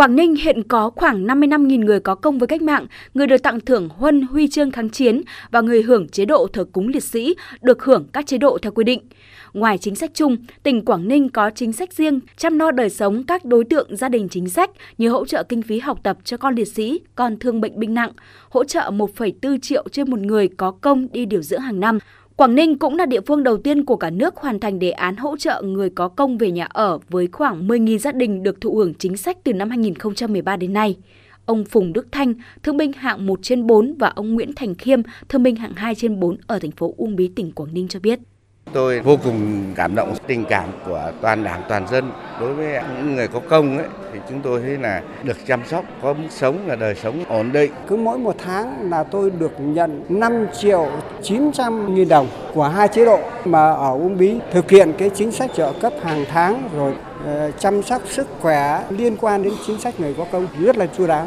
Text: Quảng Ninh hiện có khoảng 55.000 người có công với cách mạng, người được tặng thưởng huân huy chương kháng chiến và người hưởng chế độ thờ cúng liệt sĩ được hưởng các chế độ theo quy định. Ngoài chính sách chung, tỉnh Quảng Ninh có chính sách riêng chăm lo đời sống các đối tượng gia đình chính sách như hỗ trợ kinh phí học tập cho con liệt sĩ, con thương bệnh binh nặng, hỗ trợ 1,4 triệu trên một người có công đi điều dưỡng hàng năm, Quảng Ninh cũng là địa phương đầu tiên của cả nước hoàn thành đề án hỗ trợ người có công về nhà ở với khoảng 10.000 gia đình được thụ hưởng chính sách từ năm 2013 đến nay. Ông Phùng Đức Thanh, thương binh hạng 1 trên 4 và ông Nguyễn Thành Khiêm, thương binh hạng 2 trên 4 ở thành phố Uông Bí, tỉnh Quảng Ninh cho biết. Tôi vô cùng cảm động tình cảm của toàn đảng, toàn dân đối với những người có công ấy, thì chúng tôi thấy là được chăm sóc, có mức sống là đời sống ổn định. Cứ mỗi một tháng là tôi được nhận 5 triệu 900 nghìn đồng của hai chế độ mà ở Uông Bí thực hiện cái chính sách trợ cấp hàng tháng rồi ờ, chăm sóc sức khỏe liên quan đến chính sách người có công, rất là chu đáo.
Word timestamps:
Quảng 0.00 0.16
Ninh 0.16 0.34
hiện 0.34 0.62
có 0.62 0.90
khoảng 0.90 1.26
55.000 1.26 1.84
người 1.84 2.00
có 2.00 2.14
công 2.14 2.38
với 2.38 2.46
cách 2.46 2.62
mạng, 2.62 2.86
người 3.14 3.26
được 3.26 3.42
tặng 3.42 3.60
thưởng 3.60 3.88
huân 3.88 4.22
huy 4.22 4.48
chương 4.48 4.70
kháng 4.70 4.90
chiến 4.90 5.22
và 5.50 5.60
người 5.60 5.82
hưởng 5.82 6.08
chế 6.08 6.24
độ 6.24 6.46
thờ 6.52 6.64
cúng 6.72 6.88
liệt 6.88 7.02
sĩ 7.02 7.34
được 7.62 7.84
hưởng 7.84 8.06
các 8.12 8.26
chế 8.26 8.38
độ 8.38 8.58
theo 8.62 8.72
quy 8.72 8.84
định. 8.84 9.00
Ngoài 9.52 9.78
chính 9.78 9.94
sách 9.94 10.10
chung, 10.14 10.36
tỉnh 10.62 10.84
Quảng 10.84 11.08
Ninh 11.08 11.28
có 11.28 11.50
chính 11.50 11.72
sách 11.72 11.92
riêng 11.92 12.20
chăm 12.36 12.58
lo 12.58 12.70
đời 12.70 12.90
sống 12.90 13.22
các 13.22 13.44
đối 13.44 13.64
tượng 13.64 13.96
gia 13.96 14.08
đình 14.08 14.28
chính 14.28 14.48
sách 14.48 14.70
như 14.98 15.08
hỗ 15.08 15.26
trợ 15.26 15.42
kinh 15.42 15.62
phí 15.62 15.78
học 15.78 15.98
tập 16.02 16.18
cho 16.24 16.36
con 16.36 16.54
liệt 16.54 16.68
sĩ, 16.68 17.00
con 17.14 17.38
thương 17.38 17.60
bệnh 17.60 17.78
binh 17.78 17.94
nặng, 17.94 18.12
hỗ 18.50 18.64
trợ 18.64 18.90
1,4 18.90 19.58
triệu 19.58 19.84
trên 19.92 20.10
một 20.10 20.18
người 20.18 20.48
có 20.56 20.70
công 20.70 21.12
đi 21.12 21.26
điều 21.26 21.42
dưỡng 21.42 21.60
hàng 21.60 21.80
năm, 21.80 21.98
Quảng 22.40 22.54
Ninh 22.54 22.78
cũng 22.78 22.96
là 22.96 23.06
địa 23.06 23.20
phương 23.20 23.42
đầu 23.42 23.58
tiên 23.58 23.84
của 23.84 23.96
cả 23.96 24.10
nước 24.10 24.36
hoàn 24.36 24.58
thành 24.60 24.78
đề 24.78 24.90
án 24.90 25.16
hỗ 25.16 25.36
trợ 25.36 25.62
người 25.62 25.90
có 25.90 26.08
công 26.08 26.38
về 26.38 26.50
nhà 26.50 26.64
ở 26.64 26.98
với 27.10 27.28
khoảng 27.32 27.68
10.000 27.68 27.98
gia 27.98 28.12
đình 28.12 28.42
được 28.42 28.60
thụ 28.60 28.76
hưởng 28.76 28.94
chính 28.94 29.16
sách 29.16 29.38
từ 29.44 29.52
năm 29.52 29.70
2013 29.70 30.56
đến 30.56 30.72
nay. 30.72 30.96
Ông 31.46 31.64
Phùng 31.64 31.92
Đức 31.92 32.06
Thanh, 32.12 32.34
thương 32.62 32.76
binh 32.76 32.92
hạng 32.92 33.26
1 33.26 33.38
trên 33.42 33.66
4 33.66 33.94
và 33.98 34.08
ông 34.08 34.34
Nguyễn 34.34 34.52
Thành 34.56 34.74
Khiêm, 34.74 35.00
thương 35.28 35.42
binh 35.42 35.56
hạng 35.56 35.72
2 35.74 35.94
trên 35.94 36.20
4 36.20 36.36
ở 36.46 36.58
thành 36.58 36.70
phố 36.70 36.94
Uông 36.96 37.16
Bí, 37.16 37.28
tỉnh 37.28 37.52
Quảng 37.52 37.74
Ninh 37.74 37.88
cho 37.88 38.00
biết. 38.00 38.18
Tôi 38.72 39.00
vô 39.00 39.16
cùng 39.24 39.64
cảm 39.76 39.94
động 39.94 40.14
tình 40.26 40.44
cảm 40.44 40.68
của 40.86 41.12
toàn 41.20 41.44
đảng, 41.44 41.62
toàn 41.68 41.88
dân 41.88 42.12
đối 42.40 42.54
với 42.54 42.82
những 42.96 43.16
người 43.16 43.28
có 43.28 43.40
công 43.48 43.78
ấy, 43.78 43.86
thì 44.12 44.18
chúng 44.28 44.40
tôi 44.40 44.60
thấy 44.60 44.78
là 44.78 45.02
được 45.22 45.36
chăm 45.46 45.60
sóc, 45.66 45.84
có 46.02 46.12
mức 46.12 46.28
sống 46.30 46.58
là 46.66 46.76
đời 46.76 46.94
sống 46.94 47.24
ổn 47.28 47.52
định. 47.52 47.72
Cứ 47.88 47.96
mỗi 47.96 48.18
một 48.18 48.34
tháng 48.44 48.90
là 48.90 49.02
tôi 49.02 49.30
được 49.30 49.52
nhận 49.58 50.02
5 50.08 50.46
triệu 50.60 50.88
900 51.22 51.94
nghìn 51.94 52.08
đồng 52.08 52.26
của 52.54 52.64
hai 52.64 52.88
chế 52.88 53.04
độ 53.04 53.18
mà 53.44 53.72
ở 53.72 53.92
Uông 53.92 54.18
Bí 54.18 54.38
thực 54.52 54.70
hiện 54.70 54.92
cái 54.98 55.10
chính 55.10 55.32
sách 55.32 55.50
trợ 55.56 55.72
cấp 55.80 55.92
hàng 56.02 56.24
tháng 56.28 56.68
rồi 56.76 56.94
ờ, 57.26 57.50
chăm 57.58 57.82
sóc 57.82 58.02
sức 58.08 58.26
khỏe 58.40 58.84
liên 58.90 59.16
quan 59.16 59.42
đến 59.42 59.52
chính 59.66 59.80
sách 59.80 60.00
người 60.00 60.14
có 60.18 60.24
công, 60.32 60.46
rất 60.60 60.76
là 60.76 60.86
chu 60.86 61.06
đáo. 61.06 61.26